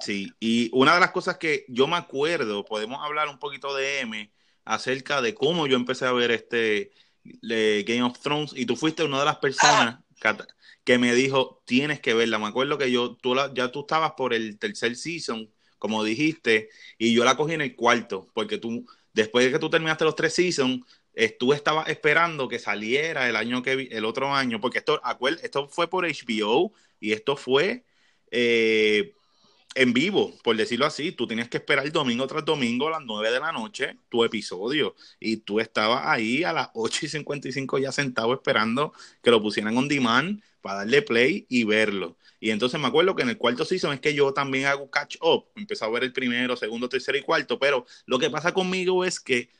[0.00, 4.00] Sí, y una de las cosas que yo me acuerdo, podemos hablar un poquito de
[4.00, 4.32] M
[4.64, 6.90] acerca de cómo yo empecé a ver este
[7.22, 10.00] Game of Thrones y tú fuiste una de las personas
[10.84, 12.38] que me dijo, tienes que verla.
[12.38, 15.50] Me acuerdo que yo, tú ya tú estabas por el tercer season,
[15.80, 19.68] como dijiste, y yo la cogí en el cuarto, porque tú, después de que tú
[19.70, 20.82] terminaste los tres seasons,
[21.38, 25.00] tú estabas esperando que saliera el año que el otro año, porque esto,
[25.42, 27.84] esto fue por HBO y esto fue
[28.30, 29.14] eh,
[29.74, 31.12] en vivo, por decirlo así.
[31.12, 34.94] Tú tenías que esperar domingo tras domingo a las 9 de la noche tu episodio
[35.18, 39.76] y tú estabas ahí a las 8 y 55 ya sentado esperando que lo pusieran
[39.76, 42.16] on demand para darle play y verlo.
[42.40, 45.16] Y entonces me acuerdo que en el cuarto season es que yo también hago catch
[45.20, 45.46] up.
[45.54, 49.20] Empecé a ver el primero, segundo, tercero y cuarto, pero lo que pasa conmigo es
[49.20, 49.50] que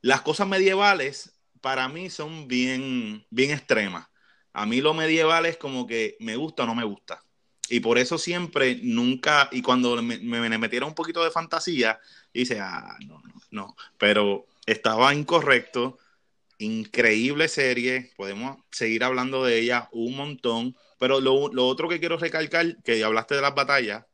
[0.00, 4.08] las cosas medievales para mí son bien, bien extremas.
[4.52, 7.22] A mí lo medieval es como que me gusta o no me gusta.
[7.68, 12.00] Y por eso siempre, nunca, y cuando me, me metieron un poquito de fantasía,
[12.32, 13.76] dice, ah, no, no, no.
[13.98, 15.98] Pero estaba incorrecto.
[16.60, 18.12] Increíble serie.
[18.16, 20.76] Podemos seguir hablando de ella un montón.
[20.98, 24.04] Pero lo, lo otro que quiero recalcar, que hablaste de las batallas,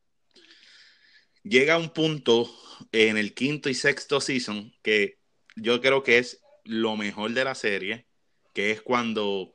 [1.42, 2.48] llega un punto
[2.92, 5.18] en el quinto y sexto season que
[5.56, 8.06] yo creo que es lo mejor de la serie,
[8.52, 9.52] que es cuando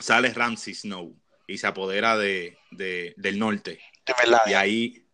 [0.00, 3.80] sale Ramsey Snow y se apodera de, del norte.
[4.46, 5.06] Y ahí,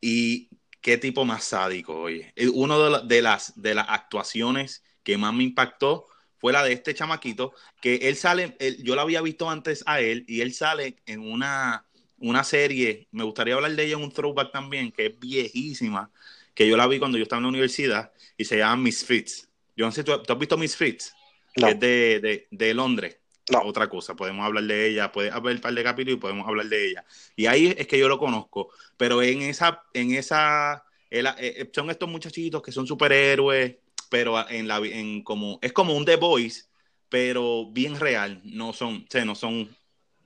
[0.00, 2.32] y qué tipo más sádico, oye.
[2.54, 6.06] Una de, las, de las actuaciones que más me impactó
[6.42, 10.24] fue la de este chamaquito, que él sale, yo lo había visto antes a él,
[10.26, 11.86] y él sale en una,
[12.18, 16.10] una serie, me gustaría hablar de ella en un throwback también, que es viejísima,
[16.52, 19.48] que yo la vi cuando yo estaba en la universidad y se llama Misfits.
[19.76, 21.14] Yo no sé, ¿tú, has visto Misfits?
[21.54, 21.68] No.
[21.68, 23.18] es de, de, Londres.
[23.48, 23.62] No.
[23.62, 26.66] Otra cosa, podemos hablar de ella, puede haber un par de capítulos y podemos hablar
[26.66, 27.04] de ella.
[27.36, 32.08] Y ahí es que yo lo conozco, pero en esa, en esa, eh, son estos
[32.08, 33.76] muchachitos que son superhéroes,
[34.12, 36.64] pero en la, en como, es como un The Voice,
[37.08, 39.74] pero bien real, no son, o no son,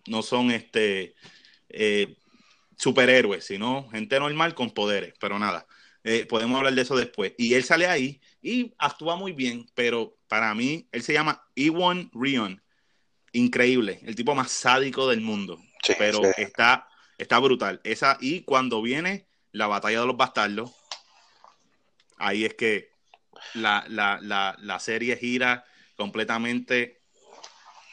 [0.09, 1.15] no son este,
[1.69, 2.17] eh,
[2.77, 5.69] superhéroes, sino gente normal con poderes, pero nada.
[6.03, 7.35] Eh, podemos hablar de eso después.
[7.39, 12.11] Y él sale ahí y actúa muy bien, pero para mí, él se llama Ewan
[12.13, 12.61] Rion.
[13.31, 15.61] Increíble, el tipo más sádico del mundo.
[15.97, 17.81] pero Está, está brutal.
[17.85, 20.73] Esa, y cuando viene la batalla de los bastardos,
[22.19, 22.96] ahí es que
[23.55, 25.65] la, la, serie gira
[25.97, 27.01] completamente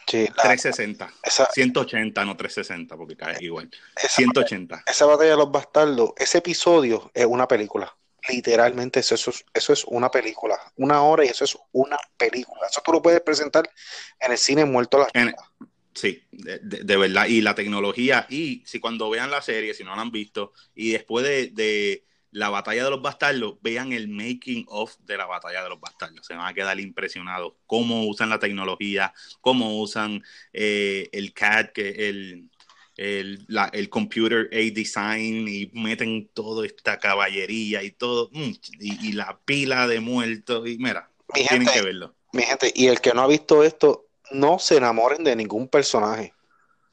[0.05, 1.11] 360.
[1.53, 3.69] 180, no 360, porque cae igual.
[3.95, 4.83] 180.
[4.85, 7.93] esa batalla de los bastardos, ese episodio es una película
[8.29, 12.67] literalmente eso, es, eso es una película, una hora y eso es una película.
[12.69, 13.69] Eso tú lo puedes presentar
[14.19, 15.11] en el cine muerto las
[15.93, 17.27] Sí, de, verdad.
[17.27, 20.91] Y la tecnología, y si cuando vean la serie, si no la han visto, y
[20.91, 25.69] después de, la batalla de los bastardos, vean el making of de la batalla de
[25.69, 26.25] los bastardos.
[26.25, 32.09] Se van a quedar impresionados cómo usan la tecnología, cómo usan eh, el CAD, que
[32.09, 32.49] el
[32.97, 39.13] el, la, el computer a design y meten toda esta caballería y todo, mm, y,
[39.13, 42.13] la pila de muertos, y mira, tienen que verlo.
[42.31, 46.33] Mi gente, y el que no ha visto esto, no se enamoren de ningún personaje.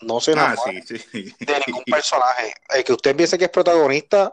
[0.00, 2.55] No se ah, enamoren de ningún personaje.
[2.70, 4.33] El que usted piense que es protagonista,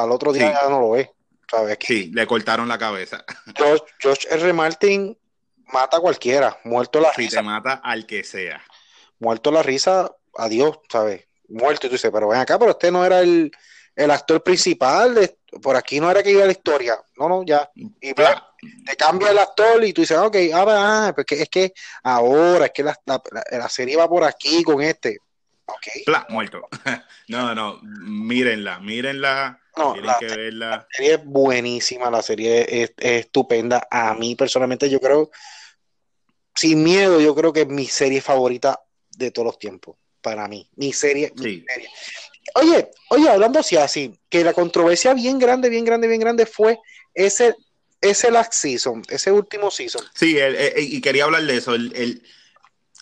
[0.00, 1.10] al otro día ya no lo ve.
[1.52, 1.78] ¿sabes?
[1.80, 3.24] Sí, le cortaron la cabeza.
[4.00, 4.52] George, R.
[4.52, 5.16] Martin
[5.66, 7.38] mata a cualquiera, muerto la risa.
[7.38, 8.62] te mata al que sea.
[9.18, 11.26] Muerto la risa, adiós, ¿sabes?
[11.48, 11.86] Muerto.
[11.86, 13.52] Y tú dices, pero ven acá, pero este no era el,
[14.10, 16.96] actor principal, de, por aquí no era que iba la historia.
[17.18, 17.70] No, no, ya.
[17.74, 20.64] Y te cambia el actor y tú dices, ok, ah,
[21.08, 25.18] ah porque es que ahora es que la, la, serie va por aquí con este.
[25.66, 26.28] Ok.
[26.30, 26.68] muerto.
[27.28, 29.61] no, no, mírenla, mírenla.
[29.76, 30.70] No, la, que verla.
[30.70, 33.86] la serie es buenísima, la serie es, estupenda.
[33.90, 35.30] A mí personalmente yo creo,
[36.54, 38.80] sin miedo, yo creo que es mi serie favorita
[39.10, 40.68] de todos los tiempos para mí.
[40.76, 41.32] Mi serie,
[42.54, 46.78] Oye, oye, hablando así, así, que la controversia bien grande, bien grande, bien grande fue
[47.14, 47.54] ese,
[48.00, 50.04] ese last season, ese último season.
[50.14, 50.36] Sí,
[50.76, 51.74] y quería hablar de eso.
[51.74, 52.22] El,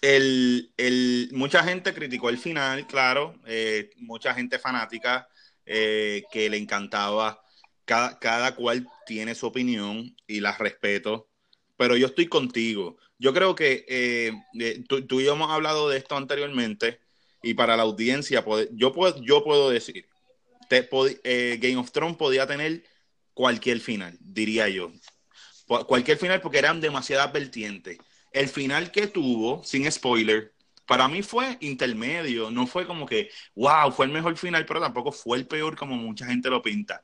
[0.03, 5.29] el, mucha gente criticó el final, claro, eh, mucha gente fanática
[5.73, 7.41] eh, que le encantaba.
[7.85, 11.29] Cada, cada cual tiene su opinión y la respeto,
[11.77, 12.99] pero yo estoy contigo.
[13.19, 14.33] Yo creo que eh,
[14.89, 17.01] tú, tú, y yo hemos hablado de esto anteriormente
[17.43, 20.07] y para la audiencia, yo puedo, yo puedo decir,
[20.71, 22.85] eh, Game of Thrones podía tener
[23.33, 24.93] cualquier final, diría yo.
[25.67, 27.99] Cualquier final porque eran demasiadas vertientes.
[28.33, 30.53] El final que tuvo, sin spoiler,
[30.91, 35.13] para mí fue intermedio, no fue como que, wow, fue el mejor final, pero tampoco
[35.13, 37.01] fue el peor como mucha gente lo pinta.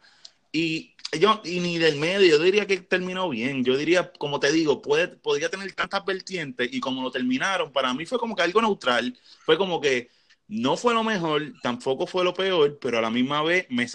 [0.53, 3.64] y yo, y ni del medio, yo diría que terminó bien.
[3.64, 7.94] Yo diría, como te digo, puede, podría tener tantas vertientes y como lo terminaron, para
[7.94, 9.16] mí fue como que algo neutral.
[9.44, 10.11] Fue como que
[10.49, 13.87] no fue lo mejor, tampoco fue lo peor, pero a la misma vez me,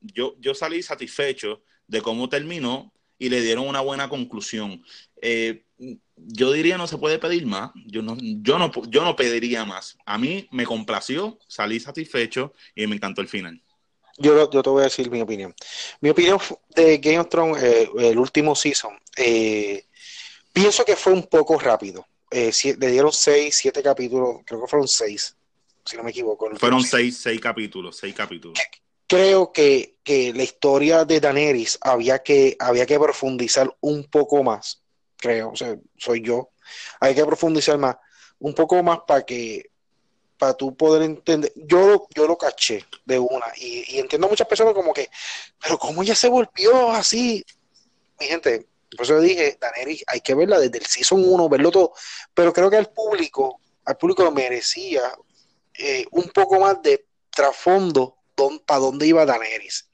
[0.00, 4.82] yo, yo salí satisfecho de cómo terminó y le dieron una buena conclusión.
[5.20, 5.64] Eh,
[6.16, 7.70] yo diría no se puede pedir más.
[7.86, 9.96] Yo no, yo no, yo no pediría más.
[10.06, 13.62] A mí me complació, salí satisfecho y me encantó el final.
[14.18, 15.54] Yo, yo te voy a decir mi opinión.
[16.00, 16.38] Mi opinión
[16.74, 19.84] de Game of Thrones, eh, el último season, eh,
[20.52, 22.06] pienso que fue un poco rápido.
[22.30, 25.36] Eh, le dieron seis, siete capítulos, creo que fueron seis,
[25.84, 26.48] si no me equivoco.
[26.56, 28.58] Fueron seis, seis capítulos, seis capítulos.
[29.06, 34.82] Creo que, que, la historia de Daenerys había que, había que profundizar un poco más,
[35.16, 36.50] creo, o sea, soy yo.
[37.00, 37.96] Hay que profundizar más,
[38.38, 39.70] un poco más para que
[40.38, 41.52] para tú poder entender.
[41.56, 45.08] Yo, yo lo caché de una y, entiendo a muchas personas como que,
[45.60, 47.44] pero ¿cómo ella se volvió así?
[48.20, 48.66] Mi gente,
[48.96, 51.92] por eso dije, Daneri, hay que verla desde el season 1, verlo todo,
[52.34, 55.16] pero creo que al público, al público merecía
[55.74, 58.16] eh, un poco más de trasfondo
[58.64, 59.88] para dónde iba Daenerys.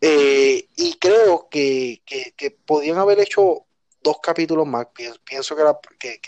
[0.00, 3.66] Eh, y creo que, que, podían haber hecho
[4.02, 4.86] dos capítulos más.
[5.24, 6.20] Pienso, que, era, que,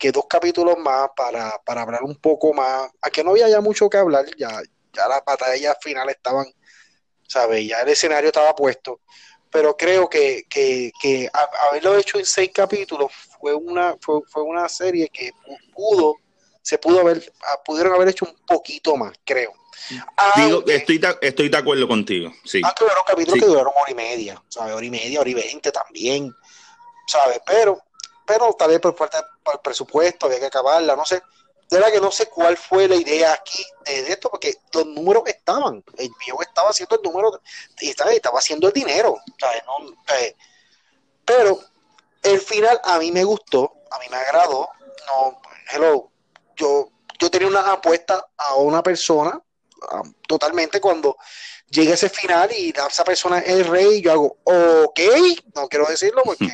[0.00, 3.90] que dos capítulos más para, hablar un poco más, a que no había ya mucho
[3.90, 4.48] que hablar, ya,
[4.94, 6.46] ya las batallas finales estaban,
[7.28, 7.68] ¿sabes?
[7.68, 9.02] Ya el escenario estaba puesto,
[9.50, 10.46] pero creo que,
[11.68, 15.32] haberlo hecho en seis capítulos fue una, fue, una serie que
[15.74, 16.16] pudo,
[16.62, 19.52] se pudo haber, ah, pudieron haber hecho un poquito más, creo.
[20.36, 22.60] Digo, estoy, de, estoy de acuerdo contigo, sí.
[22.62, 24.74] Aunque hubo capítulos que duraron hora y media, ¿sabes?
[24.74, 26.32] Hora y media, hora y veinte también,
[27.06, 27.40] ¿sabes?
[27.46, 27.82] Pero
[28.30, 31.20] pero tal vez por falta de presupuesto había que acabarla, no sé.
[31.68, 35.24] De verdad que no sé cuál fue la idea aquí de, esto, porque los números
[35.26, 37.40] estaban, el viejo estaba haciendo el número
[37.80, 39.18] y estaba, estaba haciendo el dinero,
[41.24, 41.58] pero
[42.22, 44.68] el final a mí me gustó, a mí me agradó,
[45.08, 45.40] no,
[45.72, 46.12] hello,
[46.60, 49.40] yo, yo tenía una apuesta a una persona
[50.26, 51.16] totalmente cuando
[51.70, 55.00] llega ese final y esa persona es el rey, yo hago, ok,
[55.54, 56.52] no quiero decirlo porque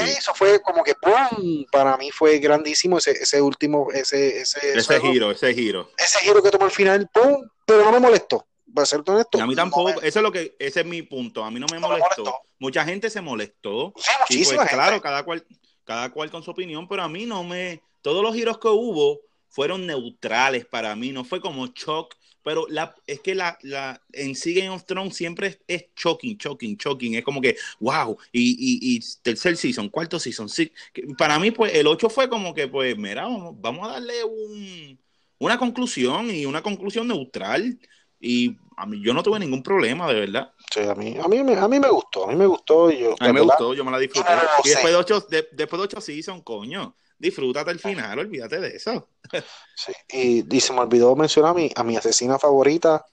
[0.00, 1.64] eso fue como que ¡pum!
[1.70, 5.90] para mí fue grandísimo ese, ese último, ese, ese, ese giro, ese giro.
[5.98, 7.46] Ese giro que tomó al final, ¡pum!
[7.66, 8.46] pero no me molestó.
[8.74, 11.50] Para ser honesto, a mí tampoco, eso es lo que, ese es mi punto, a
[11.50, 12.40] mí no me, molestó.
[12.58, 13.92] Mucha gente se molestó.
[14.30, 15.44] Sí, pues, claro, cada cual,
[15.84, 19.20] cada cual con su opinión, pero a mí no me, todos los giros que hubo
[19.48, 24.34] fueron neutrales para mí, no fue como shock pero la, es que la, la, en
[24.34, 27.14] sí Game of Thrones siempre es, es shocking, shocking, shocking.
[27.14, 30.48] Es como que, wow, y, y, y tercer season, cuarto season.
[30.48, 30.72] Sí.
[31.16, 34.98] Para mí, pues, el 8 fue como que, pues, mira, vamos, vamos a darle un,
[35.38, 37.78] una conclusión y una conclusión neutral.
[38.24, 40.52] Y a mí, yo no tuve ningún problema, de verdad.
[40.72, 42.88] Sí, a mí, a mí, a mí me gustó, a mí me gustó.
[42.92, 44.30] Yo, a mí me gustó, yo me la disfruté.
[44.62, 49.08] y después de ocho, después de ocho season, coño, disfrútate el final, olvídate de eso.
[49.74, 53.04] Sí, y, se me olvidó mencionar a mi, a mi asesina favorita.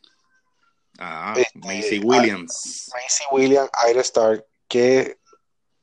[1.00, 2.92] Ah, este, Macy Williams.
[2.94, 5.18] Macy Williams, Ira Stark, qué,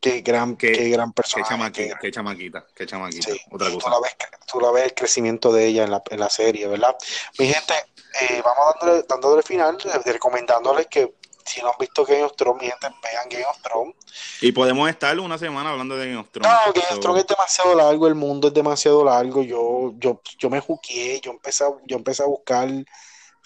[0.06, 1.44] qué gran, qué, gran persona.
[1.44, 3.32] Qué, chamaquita, qué chamaquita, qué chamaquita.
[3.50, 3.86] Otra cosa.
[3.86, 4.16] Tú la, ves,
[4.46, 6.96] tú la ves el crecimiento de ella en la, en la serie, ¿verdad?
[7.38, 7.74] Mi gente,
[8.20, 11.14] eh, vamos dándole, dándole final, recomendándoles que
[11.44, 13.94] si no han visto Game of Thrones, mi gente, vean Game of Thrones.
[14.40, 16.50] Y podemos estar una semana hablando de Game of Thrones.
[16.50, 19.42] No, Game of Thrones es demasiado largo, el mundo es demasiado largo.
[19.42, 22.68] Yo, yo, yo me juqué, yo empecé, a, yo empecé a buscar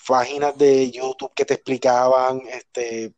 [0.07, 3.13] páginas de YouTube que te explicaban este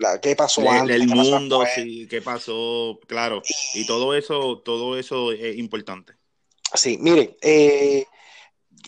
[0.00, 3.42] la, qué pasó antes, el mundo, sí, qué pasó, claro,
[3.74, 6.14] y, todo eso, todo eso es importante.
[6.74, 8.06] Sí, miren, eh,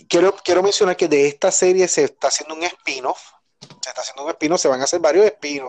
[0.08, 3.20] quiero, quiero mencionar que de esta serie se está haciendo un spin-off.
[3.80, 5.62] Se está haciendo un spin se van a hacer varios spin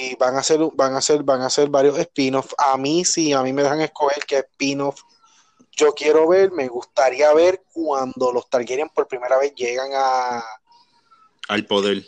[0.00, 2.54] y van a hacer, van a hacer, van a hacer varios spin-offs.
[2.58, 5.00] A mí, sí, a mí me dejan escoger qué spin-off
[5.74, 10.44] yo quiero ver, me gustaría ver cuando los Targaryen por primera vez llegan a
[11.48, 12.04] al poder.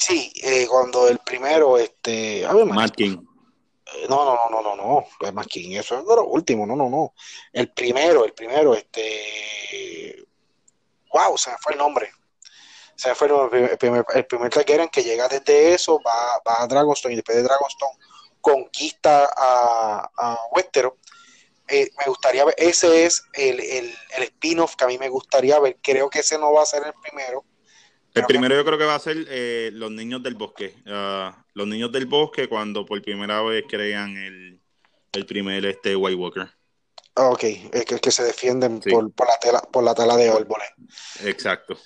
[0.00, 2.66] Sí, eh, cuando el primero, este, a ver.
[2.66, 6.88] Eh, no, no, no, no, no, no, Matt King, eso es lo último, no, no,
[6.88, 7.12] no.
[7.52, 10.24] El primero, el primero, este,
[11.12, 12.10] wow, se me fue el nombre
[13.00, 17.16] sea, fue el primer, el primer que llega desde eso, va, va a Dragonstone y
[17.16, 17.98] después de Dragonstone
[18.40, 20.94] conquista a, a Westeros.
[21.68, 25.58] Eh, me gustaría ver, ese es el, el, el spin-off que a mí me gustaría
[25.60, 25.78] ver.
[25.80, 27.44] Creo que ese no va a ser el primero.
[28.14, 30.74] El primero yo creo que va a ser eh, Los Niños del Bosque.
[30.86, 34.60] Ah, los Niños del Bosque cuando por primera vez crean el,
[35.12, 36.48] el primer este White Walker.
[37.14, 40.30] Ah, ok, es que, que se defienden por, por, la tela, por la tela de
[40.30, 40.68] árboles.
[41.24, 41.76] Exacto.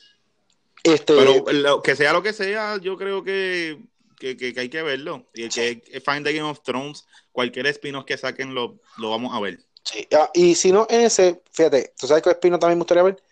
[0.83, 3.83] Este, Pero que sea lo que sea, yo creo que,
[4.19, 5.27] que, que, hay que verlo.
[5.33, 9.11] Y el que es fan de Game of Thrones, cualquier spin-off que saquen lo, lo
[9.11, 9.61] vamos a ver.
[9.83, 13.03] Sí, ah, y si no, en ese, fíjate, ¿tú sabes qué spin-off también me gustaría
[13.03, 13.23] ver?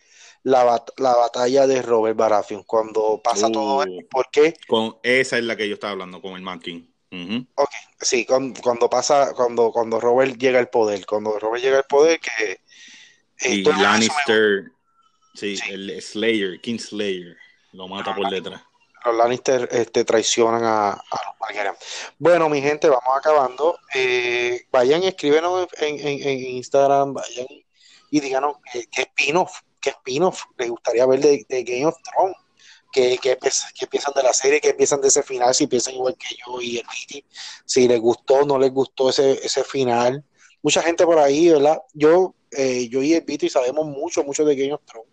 [0.44, 4.54] La, la, batalla de Robert Baratheon, cuando pasa todo uh, esto, ¿por qué?
[4.66, 6.82] Con, esa es la que yo estaba hablando con el Man King.
[7.54, 7.70] Ok,
[8.00, 12.18] sí, cuando, cuando, pasa, cuando, cuando Robert llega al poder, cuando Robert llega al poder,
[12.18, 12.60] que...
[13.40, 14.72] Eh, y Lannister,
[15.34, 17.36] sí, el Slayer, King Slayer,
[17.72, 18.62] lo mata por detrás
[19.04, 21.84] los Lannister este, traicionan a, a los Marguerite.
[22.18, 23.78] Bueno, mi gente, vamos acabando.
[23.94, 27.46] Eh, vayan, escríbenos en, en, en, Instagram, vayan
[28.10, 32.36] y díganos qué spin-off, qué spin-off les gustaría ver de, de Game of Thrones.
[32.90, 33.38] ¿Qué, qué,
[33.78, 36.60] qué, piensan de la serie, qué piensan de ese final, si piensan igual que yo
[36.60, 37.24] y el Viti,
[37.64, 40.22] si les gustó, no les gustó ese, ese final.
[40.62, 41.80] Mucha gente por ahí, ¿verdad?
[41.94, 45.12] Yo, eh, yo y el Viti sabemos mucho, mucho de Game of Thrones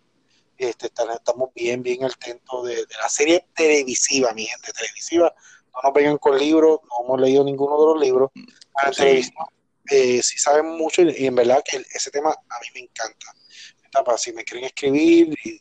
[0.60, 5.34] este, estamos bien, bien atentos de, de, la serie televisiva, mi gente, televisiva.
[5.74, 8.30] No nos vengan con libros, no hemos leído ninguno de los libros.
[8.92, 9.22] sí.
[9.90, 13.34] Eh, sí saben mucho y, en verdad que ese tema a mí me encanta.
[14.16, 15.60] Si me quieren escribir y,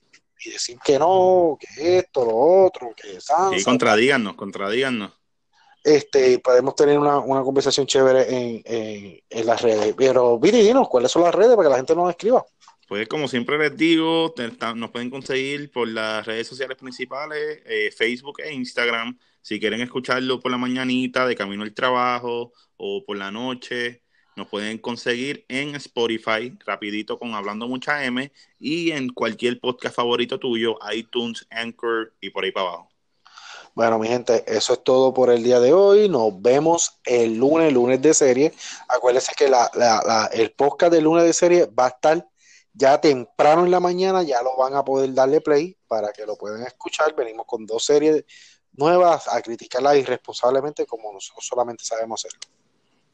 [0.50, 5.12] decir que no, que esto, lo otro, que es Sí, contradíganos, contradíganos.
[5.84, 9.94] Este, podemos tener una, una conversación chévere en, en, en, las redes.
[9.98, 12.46] Pero, Viri, dinos, ¿cuáles son las redes para que la gente nos escriba?
[12.90, 14.34] Pues como siempre les digo,
[14.76, 19.16] nos pueden conseguir por las redes sociales principales, eh, Facebook e Instagram.
[19.44, 24.02] Si quieren escucharlo por la mañanita, de camino al trabajo o por la noche,
[24.40, 30.40] nos pueden conseguir en Spotify, rapidito con Hablando Mucha M, y en cualquier podcast favorito
[30.40, 32.90] tuyo, iTunes, Anchor y por ahí para abajo.
[33.76, 36.10] Bueno, mi gente, eso es todo por el día de hoy.
[36.10, 38.54] Nos vemos el lunes, lunes de serie.
[38.88, 42.28] Acuérdense que la, la, el podcast de lunes de serie va a estar
[42.74, 46.38] ya temprano en la mañana ya lo van a poder darle play para que lo
[46.38, 47.14] puedan escuchar.
[47.16, 48.24] Venimos con dos series
[48.74, 52.40] nuevas a criticarlas irresponsablemente como nosotros solamente sabemos hacerlo.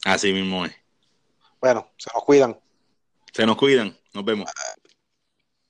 [0.06, 0.85] Así mismo es.
[1.66, 2.60] Bueno, se nos cuidan.
[3.34, 3.98] Se nos cuidan.
[4.14, 4.48] Nos vemos.